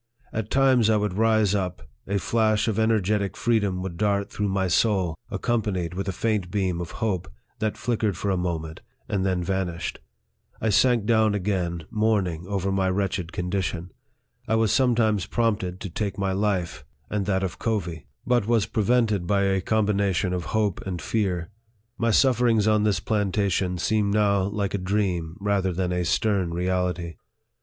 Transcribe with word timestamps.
At 0.33 0.49
times 0.49 0.89
I 0.89 0.97
would 0.97 1.13
rise 1.13 1.53
up, 1.53 1.83
a 2.07 2.17
flash 2.17 2.67
of 2.67 2.79
energetic 2.79 3.37
freedom 3.37 3.83
would 3.83 3.97
dart 3.97 4.31
through 4.31 4.47
my 4.47 4.67
soul, 4.67 5.13
accompanied 5.29 5.93
with 5.93 6.07
a 6.07 6.11
faint 6.11 6.49
beam 6.49 6.81
of 6.81 6.89
hope, 7.05 7.31
that 7.59 7.77
flickered 7.77 8.17
for 8.17 8.31
a 8.31 8.35
moment, 8.35 8.81
and 9.07 9.23
then 9.23 9.43
vanished. 9.43 9.99
I 10.59 10.69
sank 10.69 11.05
down 11.05 11.35
again, 11.35 11.83
mourning 11.91 12.47
over 12.47 12.71
my 12.71 12.89
wretched 12.89 13.31
condition. 13.31 13.91
I 14.47 14.55
was 14.55 14.71
some 14.71 14.95
times 14.95 15.27
prompted 15.27 15.79
to 15.81 15.89
take 15.91 16.17
my 16.17 16.31
life, 16.31 16.83
and 17.11 17.27
that 17.27 17.43
of 17.43 17.59
Covey, 17.59 18.07
but 18.25 18.37
64 18.37 18.37
NARRATIVE 18.37 18.43
OF 18.43 18.47
THE 18.47 18.51
was 18.53 18.65
prevented 18.65 19.27
by 19.27 19.43
a 19.43 19.61
combination 19.61 20.33
of 20.33 20.45
hope 20.45 20.81
and 20.83 20.99
fear 20.99 21.51
My 21.99 22.09
sufferings 22.09 22.67
on 22.67 22.85
this 22.85 22.99
plantation 22.99 23.77
seem 23.77 24.09
now 24.09 24.45
like 24.45 24.73
a 24.73 24.79
dream 24.79 25.37
rather 25.39 25.71
than 25.71 25.91
a 25.91 26.03
stern 26.05 26.55
reality. 26.55 27.17